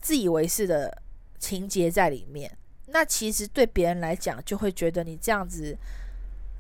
[0.01, 0.97] 自以为是的
[1.39, 2.51] 情节在里面。
[2.87, 5.77] 那其实对别人来讲，就会觉得你这样子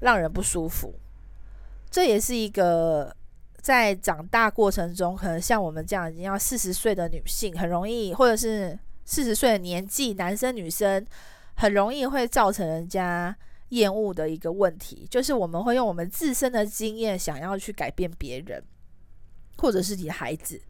[0.00, 0.94] 让人不舒服。
[1.90, 3.16] 这也是一个
[3.62, 11.04] 在长大过程中，可能像我们这样已经要四十岁的女性，很容易，或者是四十岁的年纪，男生女生
[11.54, 13.34] 很容易会造成人家。
[13.70, 18.62] 厌恶的一个问题，就是我们会用我们自身的经验想要去改变别人，
[19.56, 20.60] 或者是你的孩子，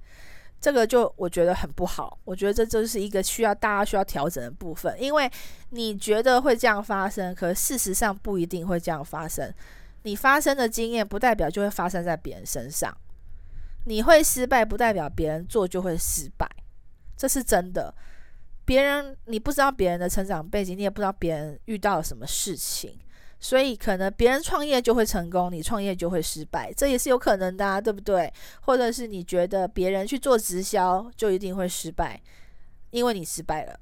[0.61, 2.19] 这个就我觉得很不好。
[2.25, 5.31] 我觉得这就是一个需要大家需要调整的部分，因为
[5.71, 9.53] 你觉得会这样发生，可事实上不一定会这样发生。
[10.03, 12.95] 你发生的经验不代表就会发生在别人身上，
[13.85, 16.47] 你会失败不代表别人做就会失败，
[17.17, 17.95] 这是真的。
[18.71, 22.97] 别人你不知道别人的成长背景，你也不知道别人遇到了什么事情，
[23.41, 28.33] 所以可能别人创业就会成功，你创业就会失败，这也是有可能的啊，对不对？
[28.61, 32.23] 或者是你觉得别人去做直销就一定会失败，
[32.91, 33.77] 因为你失败了，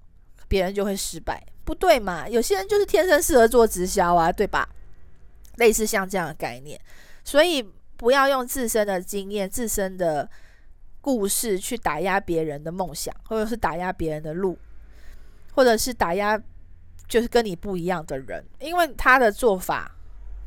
[0.49, 2.27] 别人就会失败，不对嘛？
[2.27, 4.67] 有些人就是天生适合做直销啊，对吧？
[5.57, 6.81] 类似像这样的概念，
[7.25, 7.63] 所以
[7.99, 10.27] 不要用自身的经验、自身的
[11.03, 14.59] 故事去打压别人的梦想，或者是打压别人的路。
[15.59, 16.41] 或者是打压，
[17.09, 19.91] 就是跟你不一样的人，因为他的做法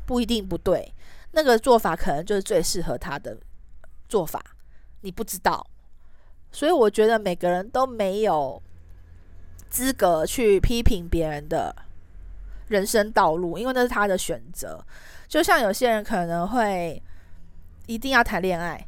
[0.06, 0.90] 不一定不对，
[1.32, 3.36] 那个做法可能就是最适合他的，
[4.08, 4.42] 做法，
[5.02, 5.66] 你不知道。
[6.50, 8.62] 所以我觉得每个人都没有
[9.68, 11.76] 资格去批评别人的
[12.68, 14.82] 人生道路，因为那是他的选择。
[15.28, 17.02] 就像有些人可能会
[17.84, 18.82] 一定要谈恋爱，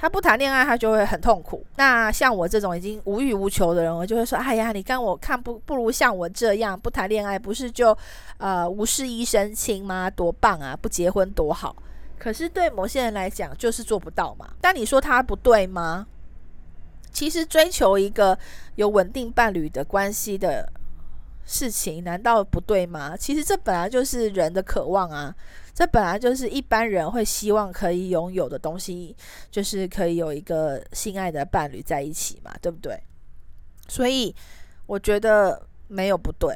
[0.00, 1.66] 他不谈恋爱他就会很痛苦。
[1.76, 7.96] 那像我这种已经无欲无求的人，我就会说：哎呀，你看我看不不如像我这样不谈恋爱，不是就
[8.36, 10.08] 呃无事一身轻吗？
[10.08, 10.78] 多棒啊！
[10.80, 11.74] 不结婚多好。
[12.16, 14.48] 可是对某些人来讲，就是做不到嘛。
[14.60, 16.06] 但你说他不对吗？
[17.10, 18.38] 其实追求一个
[18.76, 20.70] 有稳定伴侣的关系的
[21.44, 23.16] 事情，难道不对吗？
[23.16, 25.34] 其实这本来就是人的渴望啊，
[25.78, 29.14] 这本来就是一般人会希望可以拥有的东西，
[29.48, 33.00] 就是可以有一个心爱的伴侣在一起嘛，对不对？
[33.86, 34.34] 所以
[34.86, 36.52] 我觉得没有不对，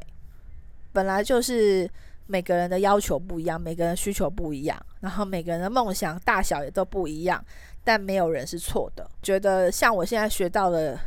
[0.93, 1.89] 本来就是
[2.27, 7.41] 每个人的要求不一样，每个人需求不一样，然后每个人的梦想大小也都不一样。
[7.85, 9.09] 但没有人是错的。
[9.23, 10.99] 觉得像我现在学到的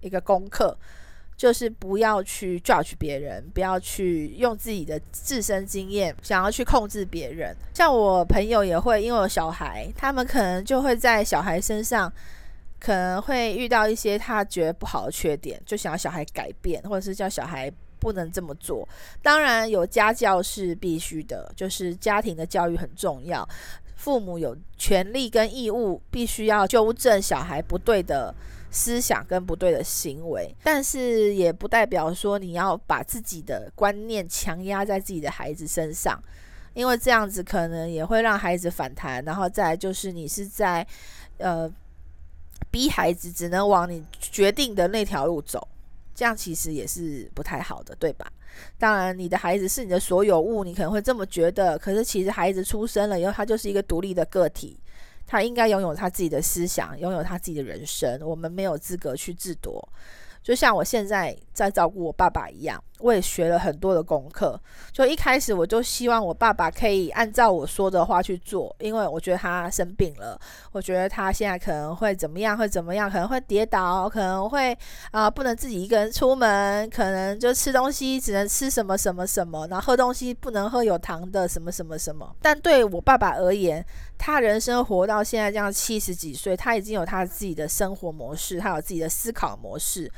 [0.00, 0.74] 一个功课，
[1.40, 7.56] 就是不要去 judge 别人，不要去用自己的自身经验想要去控制别人。
[7.72, 12.12] 像我朋友也会，因为有小孩，他们可能就会在小孩身上
[12.78, 18.86] 可能会遇到一些他觉得不好的缺点，就想要小孩改变，或者是叫小孩不能这么做。
[19.22, 23.48] 当然，有家教是必须的，就是家庭的教育很重要。
[23.96, 28.34] 父母有权利跟义务，必须要纠正小孩不对的
[28.70, 36.22] 思想跟不对的行为，但是也不代表说你要把自己的观念强压在自己的孩子身上，
[36.74, 40.86] 因为这样子可能也会让孩子反弹，然后再就是你是在
[41.38, 41.70] 呃
[42.70, 45.66] 逼孩子只能往你决定的那条路走。
[46.12, 48.30] 这样其实也是不太好的，对吧？
[48.76, 51.78] 当然，你的孩子是你的所有物，你可能会这么觉得。
[51.78, 54.78] 可是，其实孩子出生了以后，他就是一个独立的个体，
[55.30, 58.20] 他应该拥有他自己的思想，拥有他自己的人生。
[58.20, 59.88] 我们没有资格去制夺。
[60.42, 64.60] 就像我现在在照顾我爸爸一样，我也学了很多的功课。
[64.92, 70.38] 就一开始我就希望我爸爸可以按照我说的话去做，因为我觉得他生病了，
[70.72, 74.76] 我觉得他现在可能会怎么样，会怎么样，可能会跌倒，可能会
[75.10, 82.34] 啊、不能自己一个人出门，可能就吃东西只能吃什么什么什么，然后喝东西不能喝有糖的什么什么什么。
[82.42, 83.84] 但对我爸爸而言，
[84.18, 90.10] 他人生活到现在这样七十几岁，他已经有他自己的生活模式，他有自己的思考模式。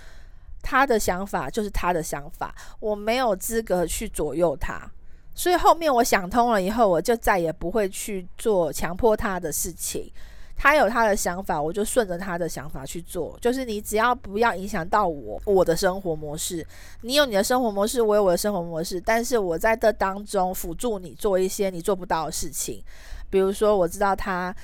[0.62, 4.90] 他的想法就是他的想法，我没有资格去左右他，
[5.34, 10.10] 所以后面我想通了以后，我就再也不会去做强迫他的事情。
[10.56, 13.36] 他有他的想法，我就顺着他的想法去做。
[13.40, 16.64] 就是你只要不要影响到我我的生活模式，
[17.00, 22.80] 你有你的生活模式，我有我的生活模式，但是我在这当中辅助你做一些你做不到的事情，
[23.28, 24.54] 比如说我知道他。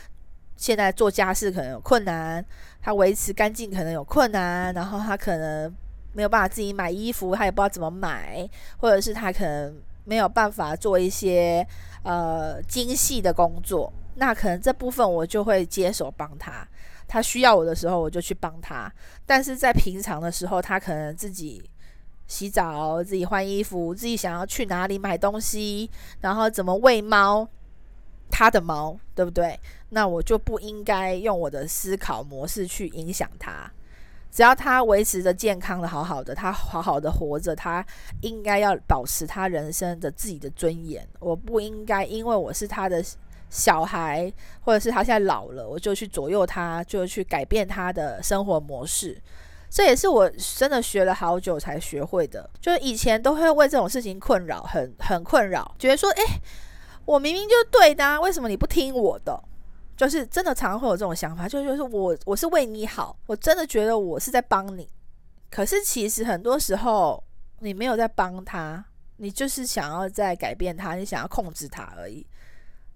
[0.60, 2.44] 现在做家事可能有困难，
[2.82, 5.72] 他维持干净可能有困难，然后他可能
[6.18, 8.44] 没有办法自己买衣服，他也不知道怎么买，
[8.78, 11.64] 或者是他可能没有办法做一些
[12.02, 16.66] 呃精细的工作，那可能这部分我就会接手帮他。
[17.06, 18.92] 他需要我的时候，我就去帮他。
[19.24, 21.62] 但是在平常的时候，他可能自己
[22.26, 25.88] 洗澡、自己换衣服、自己想要去哪里买东西，
[26.22, 27.48] 然后怎么喂猫。
[28.28, 29.58] 他的猫，对不对？
[29.90, 33.70] 那我就不应该用我的思考模式去影响他。
[34.30, 37.84] 只要他维持着健康的、好好的，他好好的活着，他
[38.22, 41.06] 应该要保持他人生的自己的尊严。
[41.18, 43.02] 我不应该因为我是他的
[43.50, 49.20] 小孩，或者是他现在老了，我就去左右他，就去改变他的生活模式。
[49.70, 52.48] 这也是我真的学了好久才学会的。
[52.60, 56.22] 就是以前都会为这种事情困扰，很很困扰，觉得说，诶。
[57.04, 59.42] 我明明就对的啊，为什么你不听我的？
[59.98, 64.88] 就是真的常常会有这种想法，就就是我我是为你好，我真的觉得我是在帮你，
[65.50, 67.22] 可是其实很多时候
[67.58, 68.84] 你没有在帮他，
[69.16, 72.24] 你就是想要在改变他，你想要控制他而已。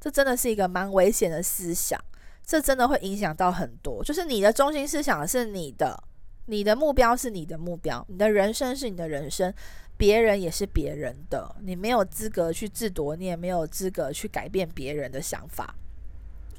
[0.00, 2.00] 这真的是一个蛮危险的思想，
[2.46, 4.04] 这真的会影响到很多。
[4.04, 6.00] 就是你的中心思想是你的，
[6.46, 9.52] 你的目标是你的目标，你的人生是你的人生。
[9.96, 15.72] 别人也是别人的，你没有资格去自夺，你也没有资格去改变别人的想法，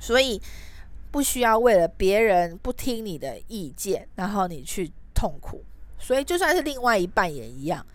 [0.03, 0.39] 所以
[1.11, 5.63] 不需要为了别人不听你的意见，然后你去痛苦。
[5.97, 7.85] 所以就算是另外一半也一样，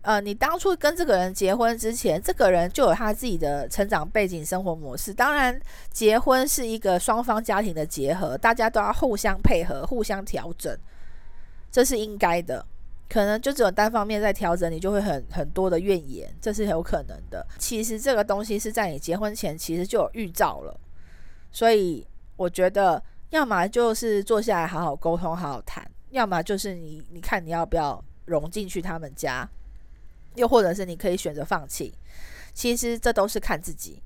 [0.00, 5.12] 呃，你当初跟这个人结婚之前，这个人就有他自己的成长背景、生活模式。
[5.12, 10.74] 当然，结婚是一个双方家庭的结合，大家都要互相配合、互相调整，
[11.70, 12.64] 这是应该的。
[13.10, 17.46] 可能就只有单方面在调整，你就会很很多的怨言，这是有可能的。
[17.58, 20.80] 其实这个东西是在你结婚前其实就有预兆了，
[21.52, 22.04] 所以
[22.36, 23.00] 我觉得
[23.30, 29.48] 要么就是坐下来好好沟通，好好谈；要么就是你你看你要不要融进去他们家，
[30.34, 31.94] 又或者是你可以选择放弃。
[32.54, 34.02] 其实这都是看自己。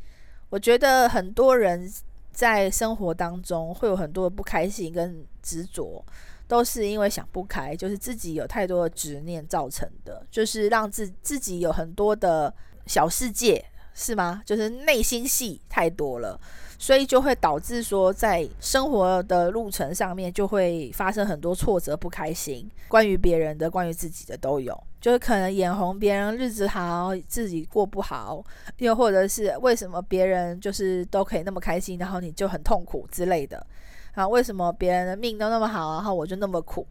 [0.51, 1.93] 我觉得很多人
[2.31, 6.05] 在生活当中会有很多不开心跟执着，
[6.47, 12.55] 都是因为想不开，就是自己有太多的执念造成的，就是让自自己有很多的
[12.87, 13.65] 小世界，
[13.97, 14.43] 是吗？
[14.47, 16.39] 就是内心戏太多了。
[16.79, 24.79] 所以就会导致说，在生活的路程上面就会发生很多挫折、不开心，关于别人的、关于自己的都有。
[25.01, 28.45] 就是可能眼红别人日子好，自己过不好，
[28.77, 33.67] 又或者是为什么别人就是都可以那么开心，然后你就很痛苦之类的。
[34.13, 36.87] 啊，为什么别人的命都那么好，然后我就那么苦？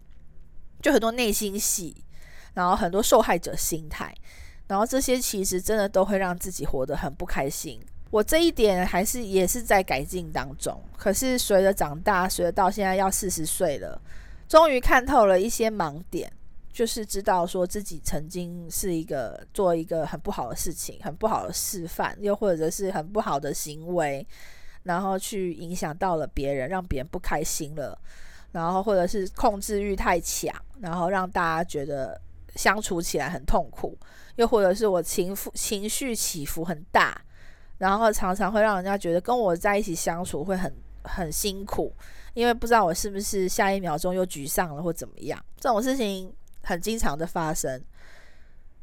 [0.82, 1.96] 就很多内心戏，
[2.56, 4.12] 然后很多受害者心态，
[4.68, 7.80] 然后这些其实真的都会让自己活得很不开心。
[8.12, 14.02] 我这一点还是也是在改进当中，可是随着长大，随着到现在要四十岁了，
[14.48, 16.32] 终于看透了一些盲点，
[16.72, 24.26] 就是知道说自己曾经是一个做一个很不好的事情，很不好的示范，又或者是很不好的行为，
[24.84, 27.98] 然后去影响到了别人，让别人不开心了，
[28.52, 32.22] 然后或者是控制欲太强，然后让大家觉得
[32.56, 33.98] 相处起来很痛苦，
[34.36, 37.20] 又或者是我情绪情绪起伏很大。
[37.78, 40.74] 然后常常会让人家觉得跟我在一起相处会很
[41.04, 41.94] 很辛苦，
[42.34, 45.44] 因为不知道我是不是下一秒钟又沮丧了或怎么样。
[45.60, 46.34] 这种事情
[46.64, 47.84] 很经常的发生，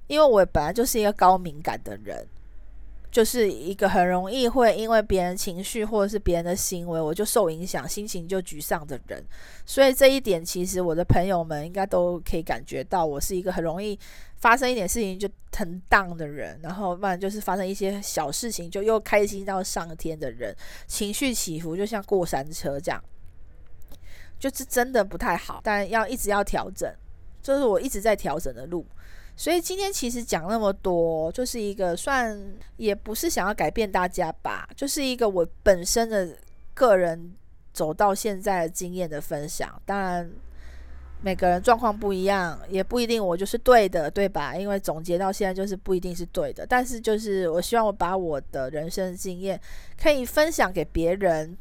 [0.09, 2.26] 因为我本来就是一个高敏感的人，
[3.12, 9.22] 就是一个很容易会因为别人情绪或者是别人的行为我就受影响，心情就沮丧的人。
[9.64, 13.96] 所以这一点其实我的朋友们应该都可以感觉到，我是一个很容易。
[14.38, 20.52] 发生一点事情就很 down 的人，然后不然就是发生一些小事情就又开心到上天的人，
[20.88, 23.00] 情绪起伏就像过山车这样，
[24.40, 26.92] 就是真的不太好，但要一直要调整，
[27.40, 28.84] 这是我一直在调整的路。
[29.43, 32.40] 所以今天其实讲那么多，就是一个算
[32.76, 36.38] 也不是想要改变大家吧，就是一个我本身的
[36.74, 37.34] 个人
[37.72, 40.30] 走到现在的经验的分享，当然。
[41.24, 44.57] 每个人状况不一样，也不一定我就是对的，对吧？
[44.57, 46.64] 因为总结到现在就是不一定是对的。
[46.66, 49.61] 但是就是我希望我把我的人生经验
[50.01, 51.57] 可以分享给别人，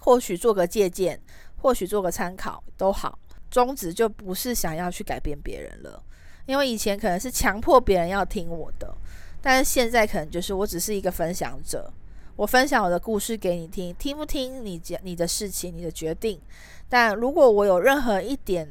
[0.00, 1.18] 或许做个借鉴，
[1.56, 3.18] 或许做个参考都好。
[3.50, 6.02] 宗旨就不是想要去改变别人了，
[6.46, 8.94] 因为以前可能是强迫别人要听我的，
[9.40, 11.92] 但是现在可能就是我只是一个分享者。
[12.36, 16.40] 我分享我的故事给你听，听不听你讲你的事情，你的决定。
[16.88, 18.68] 但如果我有任何一点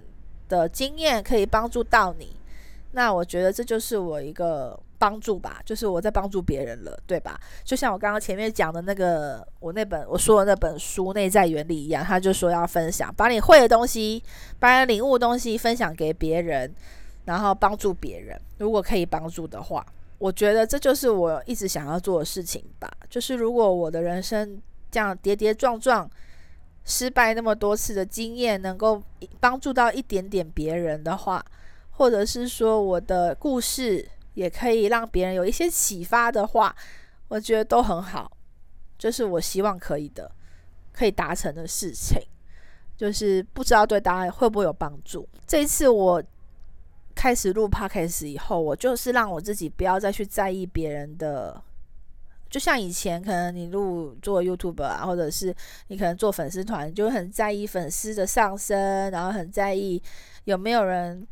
[0.49, 2.35] 的经验可以帮助到你，
[2.91, 7.39] 那我觉得这就是我一个帮助吧，就是我在帮助别人了，对吧？
[7.63, 14.21] 就像我刚刚前面讲的那个，我那本我说的那本书《内在原理》一样，他就说要分享，把你会的东西，
[14.59, 16.75] 把你领悟的东西分享给别人，
[17.25, 18.39] 然后帮助别人。
[18.57, 19.85] 如果可以帮助的话。
[20.19, 22.89] 我觉得这就是我一直想要做的事情吧。
[23.09, 26.09] 就是如果我的人生这样跌跌撞撞、
[26.85, 29.03] 失败那么多次的经验，能够
[29.41, 31.43] 帮助到一点点别人的话，
[31.91, 36.73] 或者是说我的故事也可以让别人有一些启发的话，
[37.27, 38.31] 我觉得都很好。
[38.97, 40.31] 就是我希望可以的，
[40.93, 42.17] 可以达成的事情。
[42.95, 45.27] 就是不知道对大家会不会有帮助。
[45.45, 46.23] 这一次我。
[47.15, 51.61] 开始录 podcast 以后，我就是让我自己不要再去在意别人的，
[52.49, 55.55] 就像以前可能你录做 YouTube 啊，或者是
[55.87, 60.01] 你可能做粉丝团，就很在意粉丝的上升，然后很在意
[60.43, 61.25] 有没有人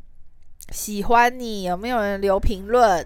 [0.72, 3.06] 喜欢你，有没有人留评论，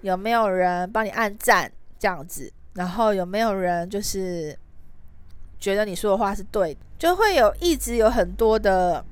[0.00, 4.58] 有没有人帮你按赞这样子，然后有没有人就是
[5.58, 9.04] 觉得你说的话是对的，就会有一直有很多的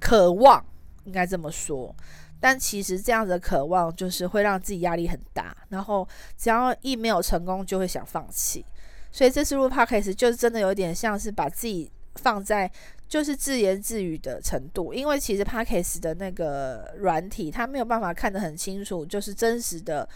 [0.00, 0.64] 渴望。
[1.08, 1.92] 应该这么说，
[2.38, 6.06] 但其实这样子的渴望就是会让自己压力很大，然后
[6.36, 8.62] 只要一没有成功，就会想放弃。
[9.10, 12.70] 所以这次录 podcast 就是真的有点像是把自己放在
[13.08, 20.06] 就是自言自语的程度，因为其实 podcast 的那个软体它没有办法看得很清楚，就是真实的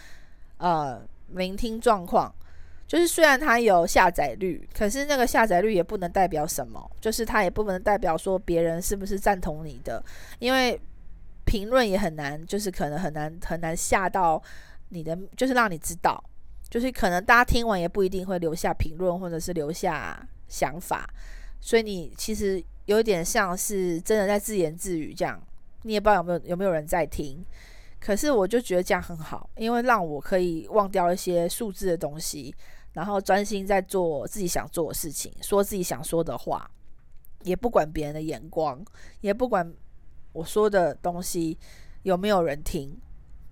[0.59, 2.31] 呃聆听状况。
[2.93, 10.05] 就是虽然它有下载率，可是那个下载率也不能代表什么，就是它也不能代表说别人是不是赞同你的，
[10.41, 10.79] 因为
[11.47, 14.43] 评论也很难，就是可能很难很难下到
[14.91, 16.23] 你的，就是让你知道，
[16.69, 21.09] 就是可能大家听完也不一定会留下评论或者是留下想法，
[21.63, 25.43] 所以你其实有点像是真的在自言自语这样，
[25.85, 27.43] 你也不知道有没有有没有人在听。
[27.99, 32.55] 可是我就觉得这样很好，因为让我可以忘掉一些数字的东西。
[32.93, 36.71] 然后专心在做自己想做的事情，说自己想说的话，
[37.43, 38.85] 也不管别人的眼光，
[39.21, 39.73] 也不管
[40.33, 41.59] 我说的东西
[42.03, 42.97] 有没有人听，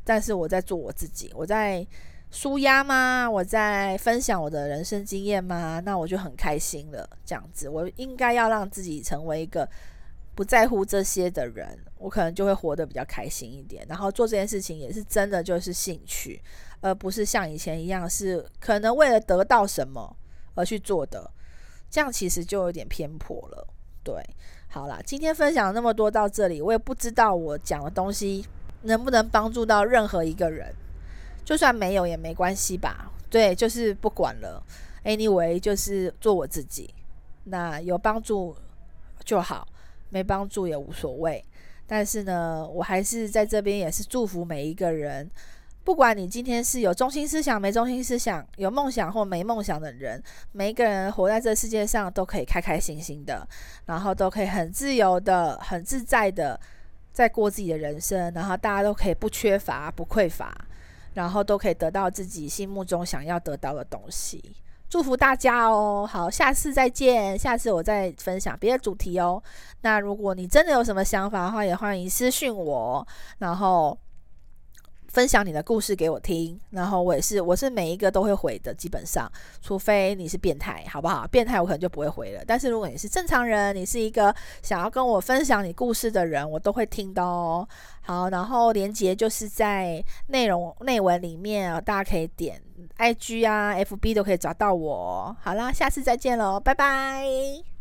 [0.04, 1.86] 但是我在做我自己，我在
[2.30, 3.28] 舒压吗？
[3.28, 5.80] 我在分享我的人生经验吗？
[5.80, 7.08] 那我就很开心了。
[7.24, 9.68] 这样子，我应该要让自己成为一个
[10.34, 13.84] 不在乎这些的人，我可能就会活得比较开心一点。
[13.88, 16.40] 然后做这件事情也是真的就是兴趣。
[16.80, 20.16] 而不是像以前一样，是可能为了得到什么
[20.54, 21.30] 而去做的，
[21.90, 23.66] 这样其实就有点偏颇了。
[24.02, 24.14] 对，
[24.68, 28.46] 好啦，今天分享那么多到这里，我也不知道我讲的东西
[28.82, 30.74] 能不能帮助到任何一个人，
[31.44, 33.12] 就算没有也没关系吧。
[33.28, 34.62] 对，就是不管了
[35.04, 36.92] ，anyway，就是做我自己，
[37.44, 38.56] 那有帮助
[39.22, 39.68] 就好，
[40.08, 41.44] 没帮助也无所谓。
[41.86, 45.30] 但是呢，我还是在这边也是祝福每一个人。
[45.82, 50.22] 不管你今天是有中心思想没中心思想，有梦想或没梦想的人，
[50.52, 53.48] 每一个人活在这世界上都可以开开心心的，
[53.86, 56.60] 然后都可以很自由的、很自在的
[57.12, 60.54] 在过自己的人生，然后大家都可以不缺乏、不匮乏，
[61.14, 64.54] 然后都可以得到自己心目中想要得到的东西。
[64.88, 66.06] 祝福大家哦！
[66.08, 69.42] 好，下次再见，下次我再分享别的主题哦。
[69.80, 73.04] 那如果你真的有什么想法的话，也欢迎私讯我，
[73.38, 73.98] 然后。
[75.12, 79.30] 分享你的故事给我听，然后我也是，我是每一个都会回的，基本上，
[79.60, 81.26] 除非你是变态，好不好？
[81.26, 82.42] 变态我可能就不会回了。
[82.46, 87.66] 但是如果你是正常人，你是一个想要跟我分享你故事的人，我都会听的哦。
[88.02, 92.62] 好，然后连接就是在内容内文里面，大家可以点
[92.98, 95.36] IG 啊、FB 都可以找到我。
[95.40, 97.79] 好啦，下次再见喽，拜拜。